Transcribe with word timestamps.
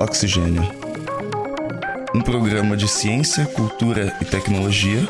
Oxigênio. 0.00 0.62
Um 2.14 2.20
programa 2.20 2.76
de 2.76 2.86
ciência, 2.88 3.46
cultura 3.46 4.16
e 4.20 4.24
tecnologia 4.24 5.06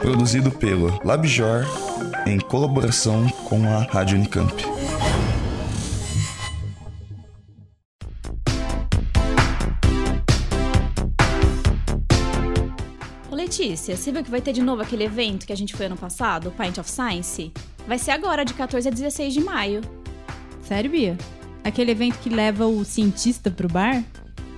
produzido 0.00 0.50
pelo 0.50 0.98
LabJor 1.04 1.66
em 2.26 2.38
colaboração 2.40 3.28
com 3.48 3.62
a 3.68 3.82
Rádio 3.82 4.16
Unicamp. 4.16 4.52
Ô 13.30 13.34
Letícia, 13.34 13.94
você 13.96 14.10
viu 14.10 14.24
que 14.24 14.30
vai 14.30 14.40
ter 14.40 14.52
de 14.52 14.62
novo 14.62 14.80
aquele 14.80 15.04
evento 15.04 15.46
que 15.46 15.52
a 15.52 15.56
gente 15.56 15.76
foi 15.76 15.86
ano 15.86 15.96
passado, 15.96 16.48
o 16.48 16.52
Pint 16.52 16.78
of 16.78 16.90
Science? 16.90 17.52
Vai 17.86 17.98
ser 17.98 18.12
agora, 18.12 18.44
de 18.44 18.54
14 18.54 18.88
a 18.88 18.90
16 18.90 19.34
de 19.34 19.40
maio. 19.40 19.82
Sério, 20.62 20.90
Bia? 20.90 21.18
Aquele 21.62 21.90
evento 21.90 22.18
que 22.18 22.28
leva 22.28 22.66
o 22.66 22.84
cientista 22.84 23.50
pro 23.50 23.68
bar? 23.68 24.02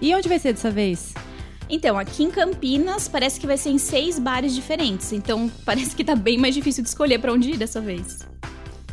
E 0.00 0.14
onde 0.14 0.28
vai 0.28 0.38
ser 0.38 0.52
dessa 0.52 0.70
vez? 0.70 1.12
Então, 1.68 1.98
aqui 1.98 2.22
em 2.22 2.30
Campinas 2.30 3.08
parece 3.08 3.40
que 3.40 3.46
vai 3.46 3.56
ser 3.56 3.70
em 3.70 3.78
seis 3.78 4.18
bares 4.18 4.54
diferentes, 4.54 5.12
então 5.12 5.50
parece 5.64 5.96
que 5.96 6.04
tá 6.04 6.14
bem 6.14 6.38
mais 6.38 6.54
difícil 6.54 6.82
de 6.82 6.88
escolher 6.88 7.18
para 7.18 7.32
onde 7.32 7.50
ir 7.50 7.56
dessa 7.56 7.80
vez. 7.80 8.18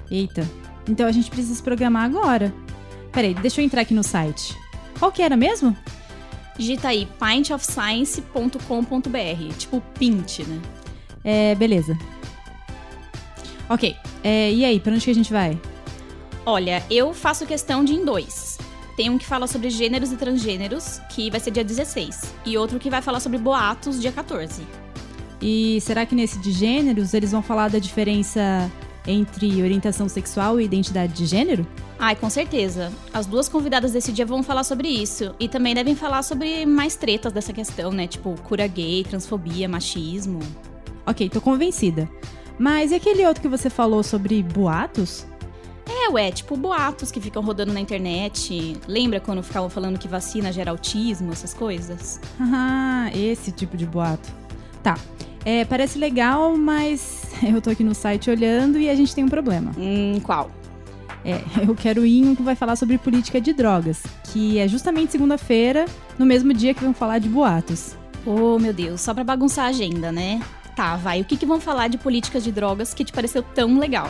Eita, 0.10 0.48
então 0.88 1.06
a 1.06 1.12
gente 1.12 1.30
precisa 1.30 1.56
se 1.56 1.62
programar 1.62 2.06
agora. 2.06 2.54
Peraí, 3.12 3.34
deixa 3.34 3.62
eu 3.62 3.66
entrar 3.66 3.82
aqui 3.82 3.94
no 3.94 4.04
site. 4.04 4.58
Qual 4.98 5.12
que 5.12 5.22
era 5.22 5.36
mesmo? 5.36 5.76
Digita 6.58 6.90
aí 6.90 7.08
pintofscience.com.br, 7.20 9.54
tipo 9.58 9.82
pint, 9.98 10.40
né? 10.40 10.62
É, 11.24 11.56
beleza. 11.56 11.98
Ok, 13.70 13.96
é, 14.24 14.52
e 14.52 14.66
aí, 14.66 14.80
pra 14.80 14.94
onde 14.94 15.06
que 15.06 15.12
a 15.12 15.16
gente 15.16 15.32
vai? 15.32 15.60
Olha, 16.52 16.84
eu 16.90 17.14
faço 17.14 17.46
questão 17.46 17.86
de 17.86 17.94
em 17.94 18.04
dois. 18.04 18.58
Tem 18.98 19.08
um 19.08 19.20
que 19.20 19.26
fala 19.28 19.46
sobre 19.46 19.70
gêneros 19.70 20.12
e 20.12 20.16
transgêneros, 20.16 21.00
que 21.08 21.30
vai 21.30 21.40
ser 21.40 21.52
dia 21.52 21.64
16, 21.64 22.34
e 22.44 22.58
outro 22.58 22.80
que 22.80 22.90
vai 22.90 23.04
falar 23.04 23.20
sobre 23.20 23.38
boatos, 23.38 24.02
dia 24.02 24.12
14. 24.12 24.64
E 25.40 25.80
será 25.80 26.08
que 26.08 26.16
nesse 26.16 26.40
de 26.40 26.52
gêneros 26.52 27.14
eles 27.14 27.34
vão 27.34 27.44
falar 27.44 27.70
da 27.70 27.78
diferença 27.78 28.68
entre 29.06 29.62
orientação 29.62 30.10
sexual 30.10 30.60
e 30.60 30.64
identidade 30.64 31.14
de 31.14 31.28
gênero? 31.28 31.68
Ai, 32.00 32.16
com 32.16 32.32
certeza. 32.32 32.92
As 33.14 33.28
duas 33.28 33.48
convidadas 33.48 33.92
desse 33.92 34.12
dia 34.12 34.26
vão 34.26 34.42
falar 34.42 34.64
sobre 34.64 34.88
isso. 34.88 35.36
E 35.40 35.48
também 35.48 35.76
devem 35.76 35.94
falar 35.94 36.24
sobre 36.24 36.66
mais 36.66 36.96
tretas 36.96 37.32
dessa 37.32 37.54
questão, 37.54 37.92
né? 37.92 38.08
Tipo, 38.08 38.34
cura 38.42 38.66
gay, 38.66 39.04
transfobia, 39.04 39.70
machismo. 39.70 40.40
Ok, 41.06 41.30
tô 41.30 41.42
convencida. 41.42 42.10
Mas 42.58 42.92
e 42.92 42.96
aquele 42.96 43.24
outro 43.28 43.40
que 43.40 43.48
você 43.48 43.70
falou 43.70 44.02
sobre 44.02 44.42
boatos? 44.42 45.28
É, 45.90 46.10
ué, 46.12 46.32
tipo 46.32 46.56
boatos 46.56 47.12
que 47.12 47.20
ficam 47.20 47.42
rodando 47.42 47.74
na 47.74 47.80
internet. 47.80 48.78
Lembra 48.88 49.20
quando 49.20 49.42
ficavam 49.42 49.70
falando 49.70 49.98
que 49.98 50.08
vacina 50.08 50.52
gera 50.52 50.70
autismo, 50.70 51.32
essas 51.32 51.54
coisas? 51.54 52.22
Ah, 52.40 53.10
esse 53.14 53.52
tipo 53.52 53.76
de 53.76 53.88
boato. 53.88 54.30
Tá. 54.84 54.96
É, 55.44 55.66
parece 55.66 55.98
legal, 55.98 56.56
mas 56.56 57.24
eu 57.42 57.60
tô 57.60 57.72
aqui 57.72 57.84
no 57.84 57.96
site 57.96 58.30
olhando 58.30 58.78
e 58.78 58.88
a 58.88 58.96
gente 58.96 59.16
tem 59.16 59.24
um 59.24 59.30
problema. 59.30 59.72
Hum, 59.78 60.20
qual? 60.22 60.52
É, 61.26 61.42
eu 61.68 61.74
quero 61.74 62.06
ir 62.06 62.20
em 62.20 62.30
um 62.30 62.36
que 62.36 62.44
vai 62.44 62.56
falar 62.56 62.76
sobre 62.76 62.98
política 63.00 63.42
de 63.42 63.52
drogas, 63.52 64.04
que 64.32 64.60
é 64.60 64.68
justamente 64.68 65.12
segunda-feira, 65.12 65.86
no 66.20 66.26
mesmo 66.26 66.54
dia 66.54 66.74
que 66.74 66.84
vão 66.84 66.94
falar 66.94 67.18
de 67.18 67.28
boatos. 67.28 67.96
Oh, 68.26 68.60
meu 68.60 68.74
Deus, 68.74 69.02
só 69.02 69.14
pra 69.14 69.24
bagunçar 69.24 69.66
a 69.66 69.70
agenda, 69.70 70.12
né? 70.12 70.40
Tá, 70.76 70.96
vai. 70.96 71.22
O 71.22 71.26
que, 71.26 71.36
que 71.36 71.46
vão 71.46 71.60
falar 71.60 71.88
de 71.88 71.98
políticas 71.98 72.44
de 72.44 72.52
drogas 72.52 72.94
que 72.94 73.04
te 73.04 73.12
pareceu 73.12 73.42
tão 73.42 73.80
legal? 73.80 74.10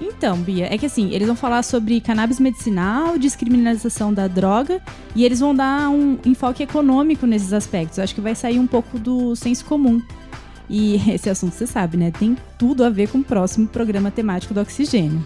Então, 0.00 0.36
Bia, 0.38 0.72
é 0.72 0.76
que 0.76 0.86
assim, 0.86 1.10
eles 1.10 1.26
vão 1.26 1.36
falar 1.36 1.62
sobre 1.62 2.00
cannabis 2.00 2.38
medicinal, 2.38 3.18
descriminalização 3.18 4.12
da 4.12 4.28
droga, 4.28 4.80
e 5.14 5.24
eles 5.24 5.40
vão 5.40 5.54
dar 5.54 5.88
um 5.90 6.18
enfoque 6.24 6.62
econômico 6.62 7.26
nesses 7.26 7.52
aspectos. 7.52 7.98
Eu 7.98 8.04
acho 8.04 8.14
que 8.14 8.20
vai 8.20 8.34
sair 8.34 8.58
um 8.58 8.66
pouco 8.66 8.98
do 8.98 9.34
senso 9.34 9.64
comum. 9.64 10.02
E 10.68 10.96
esse 11.10 11.30
assunto, 11.30 11.54
você 11.54 11.66
sabe, 11.66 11.96
né? 11.96 12.10
Tem 12.10 12.36
tudo 12.58 12.84
a 12.84 12.90
ver 12.90 13.08
com 13.08 13.18
o 13.18 13.24
próximo 13.24 13.66
programa 13.66 14.10
temático 14.10 14.52
do 14.52 14.60
oxigênio. 14.60 15.24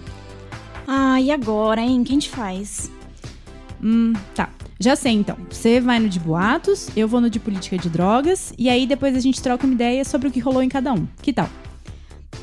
Ah, 0.87 1.21
e 1.21 1.31
agora, 1.31 1.81
hein? 1.81 2.05
Quem 2.05 2.19
te 2.19 2.29
faz? 2.29 2.91
Hum, 3.83 4.13
tá. 4.35 4.51
Já 4.79 4.97
sei 4.97 5.13
então. 5.13 5.37
Você 5.51 5.81
vai 5.81 5.99
no 5.99 6.09
de 6.09 6.19
boatos, 6.19 6.89
eu 6.97 7.07
vou 7.07 7.21
no 7.21 7.29
de 7.29 7.39
política 7.39 7.77
de 7.77 7.91
drogas, 7.91 8.53
e 8.57 8.69
aí 8.69 8.87
depois 8.87 9.15
a 9.15 9.21
gente 9.21 9.43
troca 9.43 9.67
uma 9.67 9.75
ideia 9.75 10.05
sobre 10.05 10.29
o 10.29 10.31
que 10.31 10.41
rolou 10.41 10.63
em 10.63 10.69
cada 10.69 10.93
um. 10.93 11.07
Que 11.21 11.33
tal? 11.33 11.49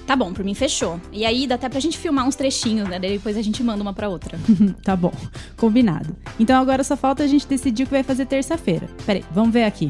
Tá 0.08 0.16
bom, 0.16 0.32
por 0.32 0.46
mim 0.46 0.54
fechou. 0.54 1.02
E 1.12 1.26
aí 1.26 1.46
dá 1.46 1.56
até 1.56 1.68
pra 1.68 1.82
gente 1.82 1.98
filmar 1.98 2.26
uns 2.26 2.38
trechinhos, 2.38 2.88
né? 2.88 2.98
Daí 2.98 3.18
depois 3.18 3.36
a 3.36 3.42
gente 3.42 3.62
manda 3.62 3.82
uma 3.82 3.94
pra 3.94 4.08
outra. 4.08 4.40
tá 4.82 4.96
bom, 4.96 5.12
combinado. 5.58 6.16
Então 6.40 6.60
agora 6.60 6.82
só 6.82 6.96
falta 6.96 7.24
a 7.24 7.28
gente 7.28 7.46
decidir 7.46 7.84
o 7.84 7.86
que 7.88 7.92
vai 7.92 8.04
fazer 8.04 8.26
terça-feira. 8.26 8.88
Peraí, 9.06 9.26
vamos 9.32 9.52
ver 9.52 9.66
aqui. 9.66 9.90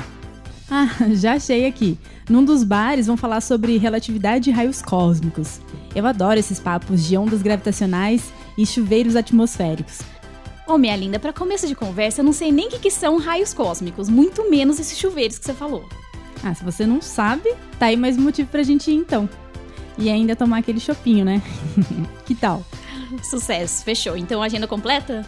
Ah, 0.72 0.88
já 1.14 1.34
achei 1.34 1.68
aqui. 1.68 2.00
Num 2.28 2.44
dos 2.44 2.64
bares 2.64 3.06
vão 3.06 3.16
falar 3.16 3.42
sobre 3.42 3.78
relatividade 3.78 4.50
e 4.50 4.54
raios 4.54 4.82
cósmicos. 4.82 5.62
Eu 5.96 6.08
adoro 6.08 6.40
esses 6.40 6.60
papos 6.60 7.08
de 7.08 7.16
ondas 7.16 7.44
gravitacionais 7.44 8.34
e 8.58 8.66
chuveiros 8.66 9.16
atmosféricos. 9.16 10.00
Ô, 10.68 10.74
oh, 10.74 10.78
minha 10.80 10.96
linda, 10.96 11.20
para 11.20 11.32
começo 11.32 11.68
de 11.68 11.76
conversa, 11.76 12.22
eu 12.22 12.26
não 12.26 12.34
sei 12.34 12.52
nem 12.52 12.68
o 12.68 12.70
que, 12.72 12.80
que 12.80 12.92
são 12.92 13.18
raios 13.20 13.54
cósmicos, 13.54 14.10
muito 14.10 14.50
menos 14.50 14.80
esses 14.80 14.98
chuveiros 14.98 15.38
que 15.38 15.46
você 15.46 15.54
falou. 15.54 15.88
Ah, 16.44 16.54
se 16.54 16.64
você 16.64 16.86
não 16.86 17.02
sabe, 17.02 17.54
tá 17.80 17.86
aí 17.86 17.96
mais 17.96 18.18
um 18.18 18.22
motivo 18.22 18.50
pra 18.50 18.64
gente 18.64 18.92
ir 18.92 18.96
então. 18.96 19.30
E 19.98 20.10
ainda 20.10 20.36
tomar 20.36 20.60
aquele 20.60 20.80
chopinho, 20.80 21.26
né? 21.26 21.42
que 22.26 22.36
tal? 22.36 22.64
Sucesso, 23.24 23.84
fechou. 23.84 24.16
Então, 24.16 24.44
agenda 24.44 24.68
completa? 24.68 25.26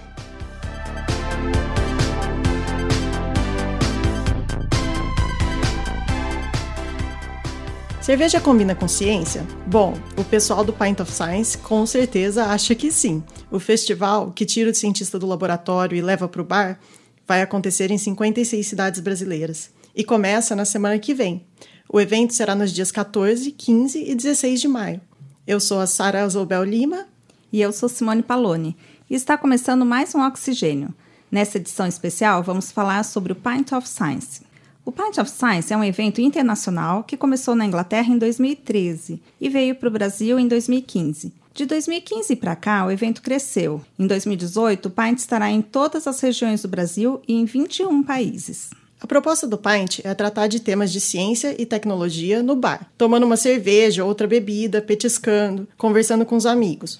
Cerveja 8.09 8.41
combina 8.41 8.73
com 8.73 8.87
ciência? 8.87 9.45
Bom, 9.67 9.95
o 10.17 10.23
pessoal 10.23 10.63
do 10.63 10.73
Pint 10.73 10.99
of 10.99 11.11
Science 11.11 11.55
com 11.57 11.85
certeza 11.85 12.45
acha 12.45 12.73
que 12.73 12.91
sim. 12.91 13.23
O 13.51 13.59
festival, 13.59 14.31
que 14.31 14.47
tira 14.47 14.71
o 14.71 14.73
cientista 14.73 15.19
do 15.19 15.27
laboratório 15.27 15.95
e 15.95 16.01
leva 16.01 16.27
para 16.27 16.41
o 16.41 16.43
bar, 16.43 16.79
vai 17.27 17.43
acontecer 17.43 17.91
em 17.91 17.97
56 17.99 18.65
cidades 18.65 18.99
brasileiras. 18.99 19.69
E 19.95 20.03
começa 20.03 20.55
na 20.55 20.65
semana 20.65 20.97
que 20.97 21.13
vem. 21.13 21.45
O 21.91 21.99
evento 21.99 22.35
será 22.35 22.53
nos 22.53 22.71
dias 22.71 22.91
14, 22.91 23.51
15 23.51 24.11
e 24.11 24.13
16 24.13 24.61
de 24.61 24.67
maio. 24.67 25.01
Eu 25.47 25.59
sou 25.59 25.79
a 25.79 25.87
Sara 25.87 26.21
Azobel 26.21 26.63
Lima. 26.63 27.07
E 27.51 27.59
eu 27.59 27.71
sou 27.71 27.89
Simone 27.89 28.21
Paloni. 28.21 28.77
E 29.09 29.15
está 29.15 29.35
começando 29.35 29.83
mais 29.83 30.13
um 30.13 30.21
Oxigênio. 30.21 30.93
Nessa 31.31 31.57
edição 31.57 31.87
especial, 31.87 32.43
vamos 32.43 32.71
falar 32.71 33.03
sobre 33.03 33.31
o 33.31 33.35
Pint 33.35 33.71
of 33.71 33.89
Science. 33.89 34.43
O 34.85 34.91
Pint 34.91 35.17
of 35.17 35.31
Science 35.31 35.73
é 35.73 35.77
um 35.77 35.83
evento 35.83 36.21
internacional 36.21 37.03
que 37.03 37.17
começou 37.17 37.55
na 37.55 37.65
Inglaterra 37.65 38.13
em 38.13 38.19
2013 38.19 39.19
e 39.41 39.49
veio 39.49 39.73
para 39.73 39.89
o 39.89 39.91
Brasil 39.91 40.37
em 40.37 40.47
2015. 40.47 41.33
De 41.55 41.65
2015 41.65 42.35
para 42.35 42.55
cá, 42.55 42.85
o 42.85 42.91
evento 42.91 43.19
cresceu. 43.23 43.81
Em 43.97 44.05
2018, 44.05 44.85
o 44.85 44.91
Pint 44.91 45.17
estará 45.17 45.49
em 45.49 45.63
todas 45.63 46.05
as 46.05 46.19
regiões 46.19 46.61
do 46.61 46.67
Brasil 46.67 47.19
e 47.27 47.33
em 47.33 47.45
21 47.45 48.03
países. 48.03 48.69
A 49.01 49.07
proposta 49.07 49.47
do 49.47 49.57
Pint 49.57 49.99
é 50.03 50.13
tratar 50.13 50.47
de 50.47 50.59
temas 50.59 50.91
de 50.91 50.99
ciência 50.99 51.55
e 51.57 51.65
tecnologia 51.65 52.43
no 52.43 52.55
bar, 52.55 52.91
tomando 52.97 53.25
uma 53.25 53.37
cerveja 53.37 54.03
ou 54.03 54.09
outra 54.09 54.27
bebida, 54.27 54.81
petiscando, 54.81 55.67
conversando 55.77 56.25
com 56.25 56.35
os 56.35 56.45
amigos. 56.45 56.99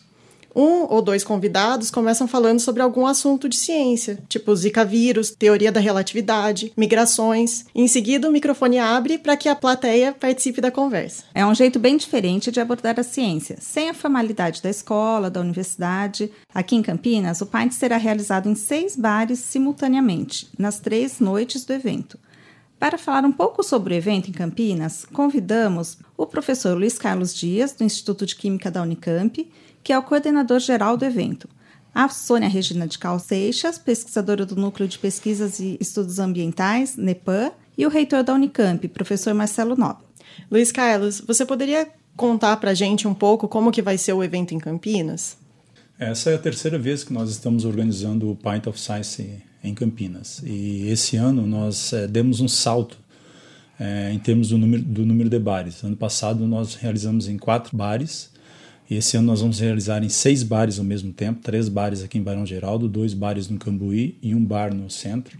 Um 0.59 0.85
ou 0.93 1.01
dois 1.01 1.23
convidados 1.23 1.89
começam 1.89 2.27
falando 2.27 2.59
sobre 2.59 2.81
algum 2.81 3.07
assunto 3.07 3.47
de 3.47 3.55
ciência, 3.55 4.19
tipo 4.27 4.53
Zika 4.53 4.83
vírus, 4.83 5.31
teoria 5.31 5.71
da 5.71 5.79
relatividade, 5.79 6.73
migrações. 6.75 7.63
Em 7.73 7.87
seguida, 7.87 8.27
o 8.27 8.31
microfone 8.31 8.77
abre 8.77 9.17
para 9.17 9.37
que 9.37 9.47
a 9.47 9.55
plateia 9.55 10.11
participe 10.11 10.59
da 10.59 10.69
conversa. 10.69 11.23
É 11.33 11.45
um 11.45 11.55
jeito 11.55 11.79
bem 11.79 11.95
diferente 11.95 12.51
de 12.51 12.59
abordar 12.59 12.99
a 12.99 13.03
ciência, 13.03 13.55
sem 13.61 13.89
a 13.89 13.93
formalidade 13.93 14.61
da 14.61 14.69
escola, 14.69 15.29
da 15.29 15.39
universidade. 15.39 16.29
Aqui 16.53 16.75
em 16.75 16.81
Campinas, 16.81 17.39
o 17.39 17.45
Pint 17.45 17.71
será 17.71 17.95
realizado 17.95 18.49
em 18.49 18.55
seis 18.55 18.97
bares 18.97 19.39
simultaneamente, 19.39 20.49
nas 20.59 20.77
três 20.77 21.21
noites 21.21 21.63
do 21.63 21.71
evento. 21.71 22.19
Para 22.77 22.97
falar 22.97 23.25
um 23.25 23.31
pouco 23.31 23.61
sobre 23.61 23.93
o 23.93 23.97
evento 23.97 24.29
em 24.29 24.33
Campinas, 24.33 25.05
convidamos 25.11 25.97
o 26.17 26.25
professor 26.25 26.77
Luiz 26.77 26.97
Carlos 26.97 27.35
Dias, 27.35 27.73
do 27.73 27.83
Instituto 27.83 28.25
de 28.25 28.37
Química 28.37 28.71
da 28.71 28.81
Unicamp, 28.81 29.49
que 29.83 29.93
é 29.93 29.97
o 29.97 30.03
coordenador 30.03 30.59
geral 30.59 30.97
do 30.97 31.05
evento. 31.05 31.47
A 31.93 32.07
Sônia 32.07 32.47
Regina 32.47 32.87
de 32.87 32.99
Cal 32.99 33.19
Seixas, 33.19 33.77
pesquisadora 33.77 34.45
do 34.45 34.55
Núcleo 34.55 34.87
de 34.87 34.99
Pesquisas 34.99 35.59
e 35.59 35.77
Estudos 35.79 36.19
Ambientais, 36.19 36.95
NEPAM, 36.95 37.51
e 37.77 37.85
o 37.85 37.89
reitor 37.89 38.23
da 38.23 38.33
Unicamp, 38.33 38.87
professor 38.89 39.33
Marcelo 39.33 39.75
Nobre. 39.75 40.03
Luiz 40.51 40.71
Carlos, 40.71 41.21
você 41.21 41.45
poderia 41.45 41.87
contar 42.15 42.57
para 42.57 42.71
a 42.71 42.73
gente 42.73 43.07
um 43.07 43.13
pouco 43.13 43.47
como 43.47 43.71
que 43.71 43.81
vai 43.81 43.97
ser 43.97 44.13
o 44.13 44.23
evento 44.23 44.53
em 44.53 44.59
Campinas? 44.59 45.37
Essa 45.97 46.31
é 46.31 46.35
a 46.35 46.39
terceira 46.39 46.77
vez 46.77 47.03
que 47.03 47.11
nós 47.11 47.29
estamos 47.29 47.65
organizando 47.65 48.29
o 48.29 48.35
Pint 48.35 48.67
of 48.67 48.79
Science 48.79 49.41
em 49.63 49.73
Campinas. 49.73 50.41
E 50.45 50.87
esse 50.89 51.17
ano 51.17 51.45
nós 51.45 51.91
é, 51.91 52.07
demos 52.07 52.39
um 52.39 52.47
salto 52.47 52.97
é, 53.79 54.11
em 54.11 54.19
termos 54.19 54.49
do 54.49 54.57
número, 54.57 54.83
do 54.83 55.05
número 55.05 55.29
de 55.29 55.39
bares. 55.39 55.83
Ano 55.83 55.95
passado 55.95 56.45
nós 56.45 56.75
realizamos 56.75 57.27
em 57.27 57.37
quatro 57.37 57.75
bares 57.75 58.29
E 58.89 58.95
esse 58.95 59.15
ano 59.15 59.27
nós 59.27 59.41
vamos 59.41 59.59
realizar 59.59 60.03
em 60.03 60.09
seis 60.09 60.41
bares 60.41 60.79
ao 60.79 60.85
mesmo 60.85 61.13
tempo, 61.13 61.41
três 61.41 61.69
bares 61.69 62.01
aqui 62.01 62.17
em 62.17 62.23
Barão 62.23 62.45
Geraldo, 62.45 62.89
dois 62.89 63.13
bares 63.13 63.47
no 63.47 63.59
Cambuí 63.59 64.17
e 64.21 64.33
um 64.33 64.43
bar 64.43 64.73
no 64.73 64.89
centro. 64.89 65.37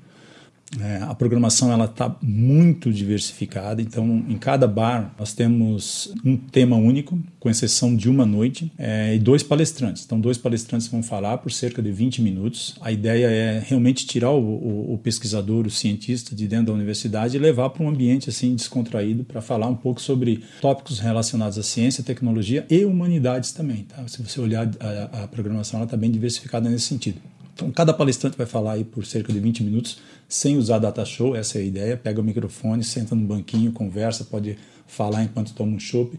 É, 0.80 0.98
a 1.04 1.16
programação 1.16 1.72
ela 1.72 1.86
está 1.86 2.16
muito 2.22 2.94
diversificada, 2.94 3.82
então 3.82 4.24
em 4.28 4.38
cada 4.38 4.68
bar 4.68 5.14
nós 5.18 5.34
temos 5.34 6.14
um 6.24 6.38
tema 6.38 6.76
único, 6.76 7.18
com 7.40 7.50
exceção 7.50 7.96
de 7.96 8.10
uma 8.10 8.26
noite, 8.26 8.72
é, 8.78 9.16
e 9.16 9.20
dois 9.20 9.42
palestrantes. 9.42 10.04
Então, 10.06 10.20
dois 10.20 10.38
palestrantes 10.38 10.88
vão 10.88 11.02
falar 11.02 11.38
por 11.40 11.52
cerca 11.52 11.82
de 11.82 11.92
20 11.92 12.22
minutos. 12.22 12.76
A 12.82 12.92
ideia 12.92 13.28
é 13.28 13.64
realmente 13.66 14.06
tirar 14.06 14.32
o, 14.32 14.40
o, 14.40 14.94
o 14.94 14.98
pesquisador, 14.98 15.66
o 15.66 15.72
cientista 15.72 16.36
de 16.36 16.48
dentro 16.48 16.68
da 16.68 16.74
universidade 16.74 17.36
e 17.36 17.40
levar 17.40 17.70
para 17.70 17.84
um 17.84 17.90
ambiente 17.90 18.30
assim 18.30 18.54
descontraído 18.54 19.24
para 19.24 19.42
falar 19.42 19.68
um 19.68 19.76
pouco 19.76 20.02
sobre 20.02 20.44
tópicos 20.62 21.00
relacionados 21.00 21.58
à 21.58 21.64
ciência, 21.64 22.04
tecnologia 22.04 22.66
e 22.70 22.86
humanidades 22.86 23.52
também. 23.52 23.84
Tá? 23.84 24.08
Se 24.08 24.22
você 24.22 24.40
olhar 24.40 24.70
a, 24.80 25.24
a 25.24 25.28
programação, 25.28 25.80
ela 25.80 25.86
está 25.86 25.98
bem 25.98 26.12
diversificada 26.12 26.70
nesse 26.70 26.86
sentido. 26.86 27.20
Então, 27.60 27.72
cada 27.72 27.94
palestrante 27.94 28.38
vai 28.38 28.48
falar 28.48 28.74
aí 28.74 28.86
por 28.86 29.06
cerca 29.06 29.34
de 29.34 29.40
20 29.40 29.64
minutos, 29.64 30.00
sem 30.30 30.58
usar 30.58 30.80
data 30.80 31.04
show, 31.04 31.36
essa 31.36 31.58
é 31.58 31.62
a 31.62 31.64
ideia. 31.66 31.98
Pega 31.98 32.22
o 32.22 32.24
microfone, 32.24 32.84
senta 32.84 33.14
no 33.14 33.26
banquinho, 33.26 33.72
conversa, 33.74 34.24
pode 34.24 34.58
falar 34.88 35.24
enquanto 35.24 35.54
toma 35.54 35.76
um 35.76 35.80
chopp. 35.80 36.18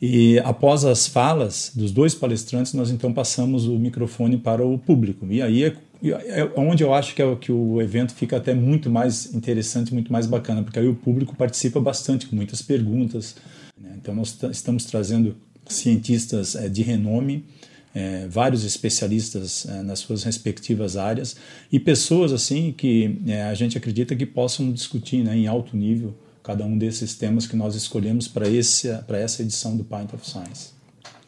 E 0.00 0.38
após 0.40 0.84
as 0.84 1.06
falas 1.06 1.72
dos 1.74 1.90
dois 1.90 2.14
palestrantes, 2.14 2.74
nós 2.74 2.90
então 2.90 3.12
passamos 3.12 3.66
o 3.66 3.78
microfone 3.78 4.36
para 4.36 4.64
o 4.64 4.78
público. 4.78 5.26
E 5.30 5.40
aí 5.40 5.64
é, 5.64 5.74
é 6.04 6.52
onde 6.56 6.84
eu 6.84 6.92
acho 6.92 7.14
que, 7.14 7.22
é, 7.22 7.36
que 7.36 7.50
o 7.50 7.80
evento 7.80 8.14
fica 8.14 8.36
até 8.36 8.52
muito 8.52 8.90
mais 8.90 9.34
interessante, 9.34 9.94
muito 9.94 10.12
mais 10.12 10.26
bacana, 10.26 10.62
porque 10.62 10.78
aí 10.78 10.86
o 10.86 10.94
público 10.94 11.34
participa 11.34 11.80
bastante, 11.80 12.26
com 12.26 12.36
muitas 12.36 12.60
perguntas. 12.60 13.36
Né? 13.80 13.94
Então 13.96 14.14
nós 14.14 14.36
estamos 14.52 14.84
trazendo 14.84 15.34
cientistas 15.66 16.54
é, 16.54 16.68
de 16.68 16.82
renome, 16.82 17.44
é, 17.96 18.26
vários 18.28 18.62
especialistas 18.62 19.66
é, 19.66 19.82
nas 19.82 20.00
suas 20.00 20.22
respectivas 20.22 20.98
áreas 20.98 21.34
e 21.72 21.80
pessoas 21.80 22.30
assim 22.30 22.70
que 22.76 23.18
é, 23.26 23.44
a 23.44 23.54
gente 23.54 23.78
acredita 23.78 24.14
que 24.14 24.26
possam 24.26 24.70
discutir 24.70 25.24
né, 25.24 25.34
em 25.34 25.46
alto 25.46 25.74
nível 25.74 26.14
cada 26.42 26.62
um 26.66 26.76
desses 26.76 27.14
temas 27.14 27.46
que 27.46 27.56
nós 27.56 27.74
escolhemos 27.74 28.28
para 28.28 28.46
essa 28.46 29.42
edição 29.42 29.76
do 29.76 29.82
Pint 29.82 30.12
of 30.12 30.28
Science. 30.28 30.76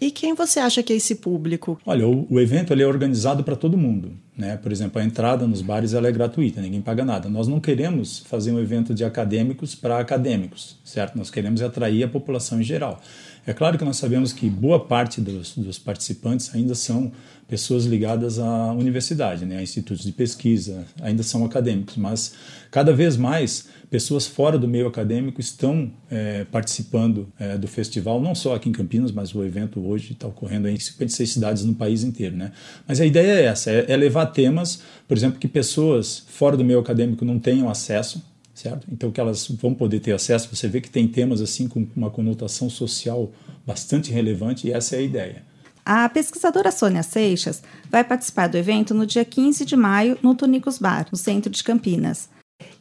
E 0.01 0.11
quem 0.11 0.35
você 0.35 0.61
acha 0.61 0.83
que 0.83 0.93
é 0.93 0.97
esse 0.97 1.17
público? 1.17 1.81
Olha, 1.85 2.07
o, 2.07 2.27
o 2.31 2.39
evento 2.39 2.73
ele 2.73 2.83
é 2.83 2.87
organizado 2.87 3.43
para 3.43 3.57
todo 3.57 3.77
mundo. 3.77 4.13
Né? 4.39 4.57
Por 4.57 4.71
exemplo, 4.71 5.03
a 5.03 5.05
entrada 5.05 5.49
nos 5.49 5.61
bares 5.61 5.95
ela 5.95 6.07
é 6.07 6.13
gratuita, 6.13 6.61
ninguém 6.61 6.81
paga 6.81 7.05
nada. 7.05 7.29
Nós 7.29 7.49
não 7.49 7.59
queremos 7.59 8.21
fazer 8.21 8.53
um 8.53 8.61
evento 8.61 8.95
de 8.95 9.05
acadêmicos 9.05 9.75
para 9.75 9.99
acadêmicos, 9.99 10.77
certo? 10.85 11.19
Nós 11.19 11.29
queremos 11.29 11.61
atrair 11.61 12.05
a 12.05 12.09
população 12.09 12.61
em 12.61 12.63
geral. 12.63 13.03
É 13.45 13.53
claro 13.53 13.77
que 13.77 13.85
nós 13.85 13.97
sabemos 13.97 14.33
que 14.33 14.49
boa 14.49 14.79
parte 14.79 15.21
dos, 15.21 15.57
dos 15.57 15.79
participantes 15.79 16.55
ainda 16.55 16.75
são 16.75 17.11
pessoas 17.49 17.87
ligadas 17.87 18.39
à 18.39 18.73
universidade, 18.75 19.47
né, 19.47 19.57
a 19.57 19.63
institutos 19.63 20.05
de 20.05 20.13
pesquisa, 20.13 20.85
ainda 21.01 21.23
são 21.23 21.43
acadêmicos, 21.47 21.97
mas 21.97 22.35
cada 22.71 22.93
vez 22.93 23.17
mais 23.17 23.67
pessoas 23.91 24.27
fora 24.27 24.59
do 24.59 24.69
meio 24.69 24.87
acadêmico 24.87 25.41
estão 25.41 25.91
é, 26.11 26.45
participando 26.45 27.27
é, 27.39 27.57
do 27.57 27.67
festival, 27.67 28.21
não 28.21 28.35
só 28.35 28.55
aqui 28.55 28.69
em 28.69 28.73
Campinas, 28.73 29.11
mas 29.11 29.35
o 29.35 29.43
evento 29.43 29.81
hoje 29.81 30.13
está 30.13 30.29
ocorrendo 30.29 30.69
em 30.69 30.79
56 30.79 31.33
cidades 31.33 31.65
no 31.65 31.75
país 31.75 32.05
inteiro. 32.05 32.37
Né? 32.37 32.53
Mas 32.87 33.01
a 33.01 33.07
ideia 33.07 33.41
é 33.41 33.45
essa, 33.45 33.71
é, 33.71 33.87
é 33.89 33.97
levar 33.97 34.27
temas, 34.29 34.83
por 35.07 35.17
exemplo, 35.17 35.39
que 35.39 35.49
pessoas 35.49 36.25
fora 36.29 36.57
do 36.57 36.65
meio 36.65 36.79
acadêmico 36.79 37.25
não 37.25 37.39
tenham 37.39 37.69
acesso, 37.69 38.23
certo? 38.55 38.87
Então 38.91 39.11
que 39.11 39.21
elas 39.21 39.49
vão 39.49 39.75
poder 39.75 40.01
ter 40.01 40.13
acesso. 40.13 40.55
Você 40.55 40.69
vê 40.69 40.81
que 40.81 40.91
tem 40.91 41.09
temas 41.09 41.41
assim 41.41 41.69
com 41.69 41.87
uma 41.97 42.11
conotação 42.11 42.69
social 42.69 43.31
bastante 43.67 44.11
relevante 44.11 44.67
e 44.67 44.73
essa 44.73 44.97
é 44.97 44.99
a 44.99 45.03
ideia. 45.03 45.43
A 45.85 46.09
pesquisadora 46.09 46.71
Sônia 46.71 47.03
Seixas 47.03 47.63
vai 47.91 48.05
participar 48.05 48.47
do 48.47 48.59
evento 48.59 48.93
no 48.93 49.07
dia 49.07 49.25
15 49.25 49.65
de 49.65 49.75
maio 49.75 50.19
no 50.23 50.35
Tunicos 50.35 50.79
Bar, 50.79 51.07
no 51.11 51.17
centro 51.17 51.51
de 51.51 51.65
Campinas. 51.65 52.29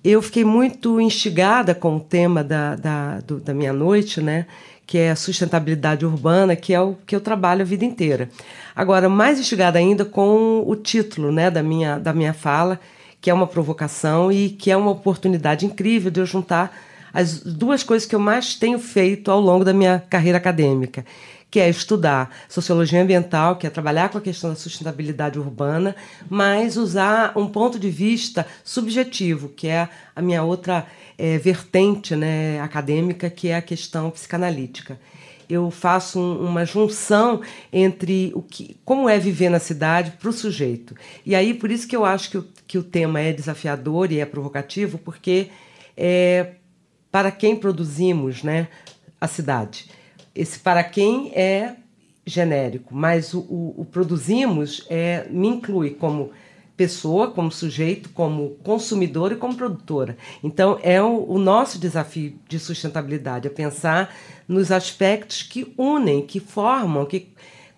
Eu 0.03 0.21
fiquei 0.21 0.43
muito 0.43 0.99
instigada 0.99 1.73
com 1.75 1.97
o 1.97 1.99
tema 1.99 2.43
da, 2.43 2.75
da, 2.75 3.19
do, 3.21 3.39
da 3.39 3.53
minha 3.53 3.71
noite, 3.71 4.21
né? 4.21 4.45
Que 4.87 4.97
é 4.97 5.11
a 5.11 5.15
sustentabilidade 5.17 6.05
urbana, 6.05 6.55
que 6.55 6.73
é 6.73 6.79
o 6.79 6.95
que 7.05 7.13
eu 7.13 7.19
trabalho 7.19 7.61
a 7.61 7.65
vida 7.65 7.83
inteira. 7.83 8.29
Agora, 8.73 9.09
mais 9.09 9.37
instigada 9.37 9.77
ainda 9.77 10.05
com 10.05 10.63
o 10.65 10.75
título 10.77 11.29
né, 11.29 11.51
da, 11.51 11.61
minha, 11.61 11.99
da 11.99 12.13
minha 12.13 12.33
fala, 12.33 12.79
que 13.19 13.29
é 13.29 13.33
uma 13.33 13.45
provocação 13.45 14.31
e 14.31 14.49
que 14.49 14.71
é 14.71 14.77
uma 14.77 14.91
oportunidade 14.91 15.65
incrível 15.65 16.09
de 16.09 16.21
eu 16.21 16.25
juntar 16.25 16.73
as 17.13 17.41
duas 17.41 17.83
coisas 17.83 18.07
que 18.07 18.15
eu 18.15 18.19
mais 18.19 18.55
tenho 18.55 18.79
feito 18.79 19.29
ao 19.29 19.41
longo 19.41 19.65
da 19.65 19.73
minha 19.73 20.01
carreira 20.09 20.37
acadêmica, 20.37 21.05
que 21.49 21.59
é 21.59 21.69
estudar 21.69 22.35
sociologia 22.49 23.01
ambiental, 23.01 23.55
que 23.55 23.65
é 23.65 23.69
trabalhar 23.69 24.09
com 24.09 24.17
a 24.17 24.21
questão 24.21 24.49
da 24.49 24.55
sustentabilidade 24.55 25.39
urbana, 25.39 25.95
mas 26.29 26.75
usar 26.77 27.31
um 27.37 27.47
ponto 27.47 27.79
de 27.79 27.89
vista 27.89 28.45
subjetivo, 28.63 29.49
que 29.49 29.67
é 29.67 29.87
a 30.15 30.21
minha 30.21 30.43
outra 30.43 30.85
é, 31.17 31.37
vertente 31.37 32.15
né, 32.15 32.59
acadêmica, 32.59 33.29
que 33.29 33.47
é 33.47 33.55
a 33.55 33.61
questão 33.61 34.09
psicanalítica 34.09 34.99
eu 35.49 35.71
faço 35.71 36.19
um, 36.19 36.45
uma 36.45 36.65
junção 36.65 37.41
entre 37.71 38.31
o 38.35 38.41
que, 38.41 38.77
como 38.83 39.07
é 39.07 39.17
viver 39.17 39.49
na 39.49 39.59
cidade 39.59 40.11
para 40.11 40.29
o 40.29 40.33
sujeito. 40.33 40.95
E 41.25 41.33
aí, 41.35 41.53
por 41.53 41.71
isso 41.71 41.87
que 41.87 41.95
eu 41.95 42.03
acho 42.03 42.29
que 42.29 42.37
o, 42.37 42.47
que 42.67 42.77
o 42.77 42.83
tema 42.83 43.21
é 43.21 43.31
desafiador 43.31 44.11
e 44.11 44.19
é 44.19 44.25
provocativo, 44.25 44.97
porque 44.97 45.49
é 45.95 46.51
para 47.11 47.31
quem 47.31 47.55
produzimos 47.55 48.43
né, 48.43 48.67
a 49.19 49.27
cidade. 49.27 49.89
Esse 50.37 50.59
para 50.59 50.83
quem 50.83 51.31
é 51.33 51.75
genérico, 52.25 52.93
mas 52.93 53.33
o, 53.33 53.39
o, 53.39 53.75
o 53.77 53.85
produzimos 53.85 54.85
é, 54.89 55.25
me 55.29 55.47
inclui 55.47 55.91
como 55.91 56.31
pessoa, 56.75 57.31
como 57.31 57.51
sujeito, 57.51 58.09
como 58.09 58.51
consumidor 58.63 59.31
e 59.31 59.35
como 59.35 59.55
produtora. 59.55 60.15
Então, 60.43 60.77
é 60.83 61.01
o, 61.01 61.25
o, 61.27 61.39
nosso 61.39 61.79
desafio 61.79 62.35
de 62.47 62.59
sustentabilidade, 62.59 63.47
é 63.47 63.49
pensar 63.49 64.13
nos 64.47 64.71
aspectos 64.71 65.41
que 65.41 65.73
unem, 65.75 66.21
que 66.21 66.39
formam, 66.39 67.03
que 67.05 67.29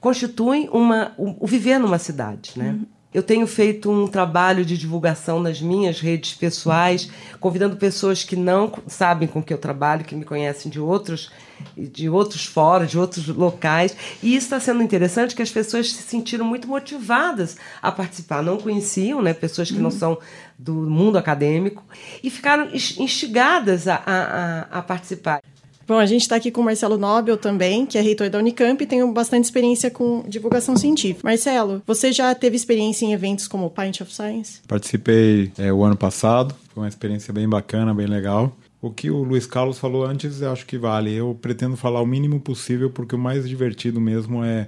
constituem 0.01 0.67
uma, 0.73 1.13
o, 1.17 1.45
o 1.45 1.47
viver 1.47 1.79
numa 1.79 1.97
cidade. 1.97 2.53
Né? 2.57 2.71
Uhum. 2.71 2.85
Eu 3.13 3.23
tenho 3.23 3.47
feito 3.47 3.89
um 3.89 4.06
trabalho 4.06 4.65
de 4.65 4.77
divulgação 4.77 5.39
nas 5.39 5.61
minhas 5.61 6.00
redes 6.01 6.33
pessoais, 6.33 7.09
convidando 7.39 7.77
pessoas 7.77 8.23
que 8.23 8.35
não 8.35 8.71
sabem 8.85 9.27
com 9.27 9.41
que 9.41 9.53
eu 9.53 9.57
trabalho, 9.57 10.06
que 10.06 10.15
me 10.15 10.25
conhecem 10.25 10.69
de 10.69 10.79
outros, 10.79 11.31
de 11.77 12.09
outros 12.09 12.45
fóruns, 12.45 12.91
de 12.91 12.97
outros 12.97 13.27
locais. 13.27 13.95
E 14.21 14.35
isso 14.35 14.45
está 14.45 14.59
sendo 14.59 14.83
interessante, 14.83 15.35
que 15.35 15.41
as 15.41 15.51
pessoas 15.51 15.91
se 15.91 16.03
sentiram 16.03 16.45
muito 16.45 16.67
motivadas 16.67 17.57
a 17.81 17.91
participar. 17.91 18.44
Não 18.44 18.57
conheciam, 18.57 19.21
né, 19.21 19.33
pessoas 19.33 19.69
que 19.69 19.77
uhum. 19.77 19.83
não 19.83 19.91
são 19.91 20.17
do 20.57 20.73
mundo 20.73 21.17
acadêmico, 21.17 21.83
e 22.21 22.30
ficaram 22.30 22.69
instigadas 22.73 23.87
a, 23.87 24.01
a, 24.06 24.80
a 24.80 24.81
participar. 24.81 25.42
Bom, 25.89 25.97
a 25.97 26.06
gente 26.06 26.21
está 26.21 26.35
aqui 26.35 26.51
com 26.51 26.61
o 26.61 26.63
Marcelo 26.63 26.99
Nobel 26.99 27.35
também, 27.35 27.83
que 27.83 27.97
é 27.97 28.01
reitor 28.01 28.30
da 28.30 28.37
Unicamp 28.37 28.83
e 28.83 28.85
tem 28.85 29.11
bastante 29.11 29.45
experiência 29.45 29.89
com 29.89 30.23
divulgação 30.28 30.78
científica. 30.78 31.28
Marcelo, 31.28 31.81
você 31.87 32.11
já 32.11 32.35
teve 32.35 32.56
experiência 32.56 33.07
em 33.07 33.13
eventos 33.13 33.47
como 33.47 33.66
o 33.66 33.71
Pint 33.71 34.01
of 34.01 34.13
Science? 34.13 34.59
Participei 34.68 35.51
é, 35.57 35.73
o 35.73 35.83
ano 35.83 35.95
passado, 35.95 36.54
foi 36.75 36.83
uma 36.83 36.89
experiência 36.89 37.33
bem 37.33 37.49
bacana, 37.49 37.92
bem 37.92 38.06
legal. 38.06 38.56
O 38.81 38.90
que 38.90 39.09
o 39.09 39.24
Luiz 39.24 39.45
Carlos 39.45 39.78
falou 39.78 40.06
antes, 40.06 40.42
eu 40.42 40.52
acho 40.52 40.66
que 40.66 40.78
vale. 40.78 41.14
Eu 41.14 41.38
pretendo 41.40 41.76
falar 41.76 42.02
o 42.02 42.06
mínimo 42.06 42.40
possível, 42.40 42.90
porque 42.90 43.14
o 43.14 43.19
mais 43.19 43.48
divertido 43.48 44.00
mesmo 44.00 44.44
é, 44.44 44.68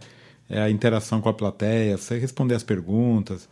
é 0.50 0.62
a 0.62 0.70
interação 0.70 1.22
com 1.22 1.30
a 1.30 1.34
plateia, 1.34 1.98
você 1.98 2.18
responder 2.18 2.56
as 2.56 2.64
perguntas, 2.64 3.48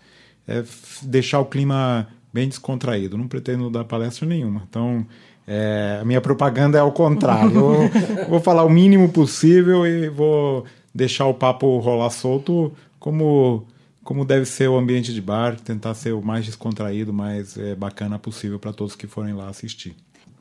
é 0.46 0.64
deixar 1.04 1.40
o 1.40 1.46
clima 1.46 2.10
bem 2.34 2.50
descontraído. 2.50 3.18
Não 3.18 3.28
pretendo 3.28 3.70
dar 3.70 3.86
palestra 3.86 4.28
nenhuma. 4.28 4.64
Então, 4.70 5.08
é, 5.48 6.00
a 6.02 6.06
minha 6.06 6.20
propaganda 6.20 6.78
é 6.78 6.82
ao 6.82 6.92
contrário. 6.92 7.56
Eu 7.56 8.28
vou 8.28 8.42
falar 8.42 8.66
o 8.66 8.70
mínimo 8.70 9.08
possível 9.10 9.88
e 9.88 10.10
vou 10.10 10.66
deixar 10.94 11.26
o 11.28 11.34
papo 11.34 11.78
rolar 11.80 12.10
solto 12.10 12.74
como, 13.00 13.66
como 14.04 14.26
deve 14.26 14.46
ser 14.46 14.68
o 14.68 14.78
ambiente 14.78 15.14
de 15.14 15.22
bar, 15.22 15.58
tentar 15.58 15.94
ser 15.94 16.12
o 16.12 16.22
mais 16.22 16.46
descontraído, 16.46 17.14
mais 17.14 17.58
é, 17.58 17.76
bacana 17.76 18.20
possível 18.20 18.60
para 18.60 18.74
todos 18.74 18.94
que 18.94 19.08
forem 19.08 19.34
lá 19.34 19.48
assistir 19.48 19.96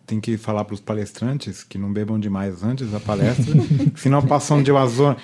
tem 0.08 0.18
que 0.18 0.38
falar 0.38 0.64
para 0.64 0.72
os 0.72 0.80
palestrantes 0.80 1.62
que 1.62 1.76
não 1.76 1.92
bebam 1.92 2.18
demais 2.18 2.64
antes 2.64 2.90
da 2.90 2.98
palestra, 2.98 3.54
senão 3.94 4.22
passam 4.22 4.62
de 4.62 4.72
uma 4.72 4.86
zona 4.86 5.18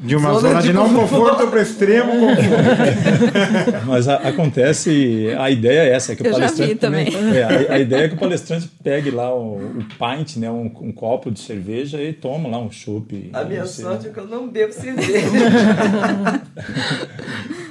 de, 0.00 0.14
uma 0.14 0.32
zona, 0.34 0.40
zona 0.40 0.62
de, 0.62 0.68
de 0.68 0.72
não 0.72 0.94
conforto 0.94 1.48
para 1.48 1.60
extremo 1.60 2.12
conforto. 2.12 2.48
Mas 3.86 4.06
a, 4.06 4.14
acontece, 4.28 5.34
a 5.36 5.50
ideia 5.50 5.80
é 5.80 5.92
essa, 5.92 6.12
é 6.12 6.16
que 6.16 6.24
Eu 6.24 6.30
o 6.30 6.34
palestrante 6.34 6.76
também. 6.76 7.08
É, 7.34 7.42
a, 7.42 7.74
a, 7.74 7.78
ideia 7.80 8.04
é 8.04 8.08
que 8.08 8.14
o 8.14 8.18
palestrante 8.18 8.70
pegue 8.82 9.10
lá 9.10 9.34
o, 9.34 9.56
o 9.56 9.84
pint, 9.98 10.36
né, 10.36 10.48
um, 10.48 10.70
um, 10.82 10.92
copo 10.92 11.32
de 11.32 11.40
cerveja 11.40 12.00
e 12.00 12.12
toma 12.12 12.48
lá 12.48 12.58
um 12.58 12.70
chopp. 12.70 13.30
A 13.32 13.42
minha 13.42 13.66
sorte 13.66 14.06
é 14.06 14.10
que 14.10 14.18
eu 14.18 14.28
não 14.28 14.48
bebo 14.48 14.72
cerveja. 14.72 15.18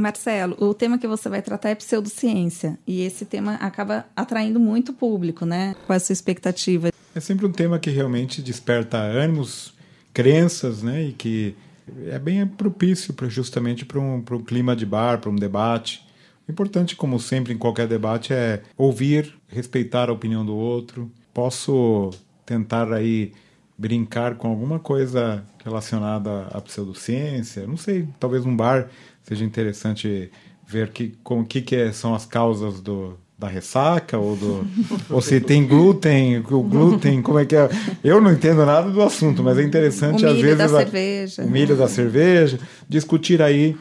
Marcelo, 0.00 0.56
o 0.58 0.74
tema 0.74 0.98
que 0.98 1.06
você 1.06 1.28
vai 1.28 1.42
tratar 1.42 1.70
é 1.70 1.74
pseudociência. 1.74 2.78
E 2.86 3.02
esse 3.02 3.24
tema 3.24 3.54
acaba 3.54 4.06
atraindo 4.16 4.58
muito 4.58 4.92
público, 4.92 5.44
né? 5.44 5.74
Qual 5.86 5.94
é 5.94 5.96
a 5.96 6.00
sua 6.00 6.12
expectativa? 6.12 6.90
É 7.14 7.20
sempre 7.20 7.46
um 7.46 7.52
tema 7.52 7.78
que 7.78 7.90
realmente 7.90 8.40
desperta 8.40 8.98
ânimos, 8.98 9.74
crenças, 10.12 10.82
né? 10.82 11.04
E 11.04 11.12
que 11.12 11.54
é 12.06 12.18
bem 12.18 12.46
propício 12.46 13.12
pra, 13.14 13.28
justamente 13.28 13.84
para 13.84 13.98
um, 13.98 14.16
um 14.16 14.44
clima 14.44 14.76
de 14.76 14.86
bar, 14.86 15.20
para 15.20 15.30
um 15.30 15.36
debate. 15.36 16.06
O 16.48 16.52
importante, 16.52 16.96
como 16.96 17.18
sempre 17.18 17.52
em 17.52 17.58
qualquer 17.58 17.86
debate, 17.86 18.32
é 18.32 18.62
ouvir, 18.76 19.34
respeitar 19.48 20.08
a 20.08 20.12
opinião 20.12 20.44
do 20.44 20.54
outro. 20.54 21.10
Posso 21.32 22.10
tentar 22.44 22.92
aí 22.92 23.32
brincar 23.80 24.34
com 24.34 24.48
alguma 24.48 24.78
coisa 24.78 25.42
relacionada 25.64 26.48
à 26.52 26.60
pseudociência, 26.60 27.66
não 27.66 27.78
sei, 27.78 28.06
talvez 28.18 28.44
um 28.44 28.54
bar 28.54 28.90
seja 29.22 29.44
interessante 29.44 30.30
ver 30.66 30.90
que, 30.90 31.14
com 31.22 31.44
que, 31.44 31.60
que 31.62 31.76
é, 31.76 31.92
são 31.92 32.14
as 32.14 32.24
causas 32.24 32.80
do, 32.80 33.18
da 33.38 33.48
ressaca 33.48 34.16
ou 34.18 34.36
do 34.36 34.66
ou 35.10 35.20
se 35.20 35.40
tem 35.40 35.66
glúten, 35.66 36.38
o 36.38 36.62
glúten, 36.62 37.20
como 37.22 37.38
é 37.38 37.44
que 37.46 37.56
é? 37.56 37.68
Eu 38.04 38.20
não 38.20 38.32
entendo 38.32 38.64
nada 38.64 38.90
do 38.90 39.02
assunto, 39.02 39.42
mas 39.42 39.58
é 39.58 39.62
interessante 39.62 40.24
às 40.24 40.34
milho 40.34 40.42
vezes 40.42 40.58
da 40.58 40.64
a- 40.64 40.68
cerveja. 40.84 41.42
o 41.44 41.50
milho 41.50 41.76
da 41.76 41.88
cerveja, 41.88 42.58
discutir 42.88 43.42
aí 43.42 43.76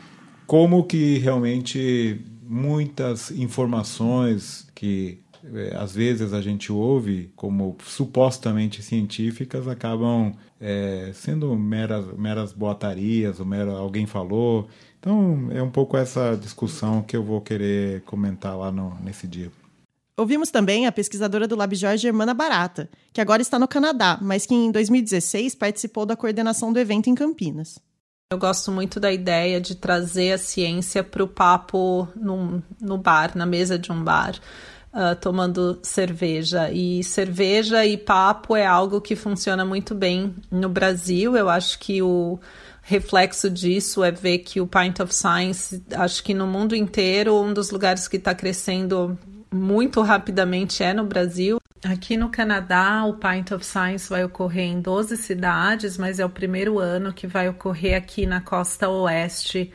como 0.48 0.84
que 0.84 1.20
realmente 1.20 2.20
muitas 2.48 3.30
informações 3.30 4.68
que 4.74 5.20
eh, 5.54 5.76
às 5.78 5.94
vezes 5.94 6.34
a 6.34 6.42
gente 6.42 6.72
ouve 6.72 7.30
como 7.36 7.78
supostamente 7.86 8.82
científicas 8.82 9.68
acabam 9.68 10.34
eh, 10.60 11.12
sendo 11.14 11.56
meras, 11.56 12.06
meras 12.18 12.52
boatarias, 12.52 13.40
ou 13.40 13.46
mera, 13.46 13.72
alguém 13.72 14.06
falou. 14.08 14.68
Então 15.00 15.48
é 15.52 15.64
um 15.64 15.70
pouco 15.70 15.96
essa 15.96 16.36
discussão 16.36 17.02
que 17.02 17.16
eu 17.16 17.24
vou 17.24 17.42
querer 17.42 18.02
comentar 18.02 18.58
lá 18.58 18.72
no, 18.72 18.96
nesse 19.02 19.28
dia. 19.28 19.52
Ouvimos 20.18 20.52
também 20.52 20.86
a 20.86 20.92
pesquisadora 20.92 21.48
do 21.48 21.56
LabJOR, 21.56 21.96
Germana 21.96 22.34
Barata, 22.34 22.90
que 23.14 23.22
agora 23.22 23.42
está 23.42 23.58
no 23.58 23.70
Canadá, 23.70 24.20
mas 24.22 24.46
que 24.46 24.54
em 24.54 24.70
2016 24.70 25.56
participou 25.56 26.06
da 26.06 26.18
coordenação 26.18 26.74
do 26.74 26.80
evento 26.80 27.10
em 27.10 27.16
Campinas. 27.16 27.80
Eu 28.30 28.38
gosto 28.38 28.70
muito 28.70 29.00
da 29.00 29.12
ideia 29.12 29.62
de 29.62 29.76
trazer 29.76 30.34
a 30.34 30.38
ciência 30.38 31.04
para 31.04 31.24
o 31.24 31.28
papo 31.28 32.08
num, 32.16 32.62
no 32.80 32.98
bar, 32.98 33.36
na 33.36 33.46
mesa 33.46 33.80
de 33.80 33.92
um 33.94 34.04
bar, 34.04 34.36
ah, 34.92 35.16
tomando 35.16 35.80
cerveja. 35.84 36.72
E 36.72 37.04
cerveja 37.04 37.86
e 37.86 37.98
papo 37.98 38.56
é 38.56 38.66
algo 38.66 39.00
que 39.00 39.16
funciona 39.16 39.64
muito 39.64 39.94
bem 39.94 40.34
no 40.52 40.68
Brasil. 40.68 41.38
Eu 41.38 41.50
acho 41.50 41.78
que 41.80 42.02
o 42.02 42.40
reflexo 42.82 43.50
disso 43.50 44.04
é 44.04 44.12
ver 44.12 44.40
que 44.40 44.60
o 44.60 44.66
Pint 44.66 45.00
of 45.00 45.14
Science, 45.14 45.84
acho 45.96 46.24
que 46.24 46.34
no 46.34 46.48
mundo 46.48 46.76
inteiro, 46.76 47.40
um 47.40 47.54
dos 47.54 47.70
lugares 47.70 48.08
que 48.08 48.18
está 48.18 48.34
crescendo 48.34 49.18
muito 49.52 50.02
rapidamente 50.02 50.84
é 50.84 50.92
no 50.92 51.06
Brasil. 51.06 51.60
Aqui 51.84 52.18
no 52.18 52.30
Canadá, 52.30 53.06
o 53.06 53.14
Pint 53.14 53.52
of 53.52 53.64
Science 53.64 54.10
vai 54.10 54.24
ocorrer 54.24 54.66
em 54.66 54.82
12 54.82 55.16
cidades, 55.18 55.98
mas 55.98 56.20
é 56.20 56.26
o 56.26 56.30
primeiro 56.30 56.80
ano 56.80 57.14
que 57.14 57.28
vai 57.28 57.48
ocorrer 57.48 57.96
aqui 57.96 58.26
na 58.26 58.42
costa 58.42 58.90
oeste, 58.90 59.72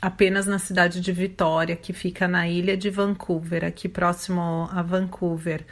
apenas 0.00 0.46
na 0.46 0.58
cidade 0.58 1.00
de 1.00 1.12
Vitória, 1.12 1.76
que 1.76 1.92
fica 1.92 2.28
na 2.28 2.48
ilha 2.48 2.76
de 2.76 2.90
Vancouver, 2.90 3.64
aqui 3.64 3.88
próximo 3.88 4.68
a 4.72 4.82
Vancouver. 4.82 5.64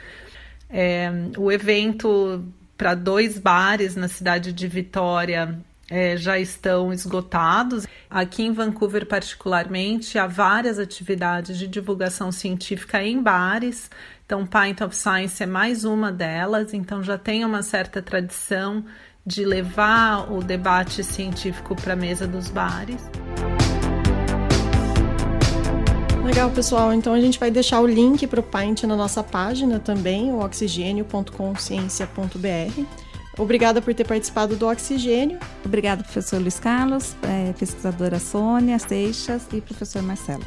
É, 0.69 1.09
o 1.37 1.51
evento 1.51 2.45
para 2.77 2.93
dois 2.93 3.39
bares 3.39 3.95
na 3.95 4.07
cidade 4.07 4.53
de 4.53 4.67
Vitória 4.67 5.57
é, 5.89 6.17
já 6.17 6.37
estão 6.37 6.91
esgotados. 6.91 7.87
Aqui 8.09 8.43
em 8.43 8.51
Vancouver, 8.51 9.05
particularmente, 9.05 10.19
há 10.19 10.27
várias 10.27 10.77
atividades 10.77 11.57
de 11.57 11.67
divulgação 11.67 12.31
científica 12.31 13.01
em 13.01 13.21
bares. 13.21 13.89
Então, 14.25 14.45
Pint 14.45 14.81
of 14.81 14.95
Science 14.95 15.41
é 15.41 15.45
mais 15.45 15.85
uma 15.85 16.11
delas. 16.11 16.73
Então, 16.73 17.01
já 17.01 17.17
tem 17.17 17.45
uma 17.45 17.63
certa 17.63 18.01
tradição 18.01 18.83
de 19.25 19.43
levar 19.43 20.31
o 20.31 20.41
debate 20.41 21.03
científico 21.03 21.75
para 21.75 21.93
a 21.93 21.97
mesa 21.97 22.27
dos 22.27 22.49
bares. 22.49 23.01
Legal, 26.27 26.51
pessoal. 26.51 26.93
Então 26.93 27.13
a 27.13 27.21
gente 27.21 27.39
vai 27.39 27.49
deixar 27.49 27.79
o 27.79 27.87
link 27.87 28.27
para 28.27 28.41
o 28.41 28.43
Pint 28.43 28.83
na 28.83 28.97
nossa 28.97 29.23
página 29.23 29.79
também, 29.79 30.33
o 30.33 30.39
oxigênio.consciência.br. 30.39 32.83
Obrigada 33.37 33.81
por 33.81 33.93
ter 33.93 34.05
participado 34.05 34.57
do 34.57 34.67
Oxigênio. 34.67 35.39
Obrigada, 35.63 36.03
professor 36.03 36.41
Luiz 36.41 36.59
Carlos, 36.59 37.15
eh, 37.23 37.53
pesquisadora 37.57 38.19
Sônia 38.19 38.77
Seixas 38.77 39.43
e 39.53 39.61
professor 39.61 40.03
Marcelo. 40.03 40.43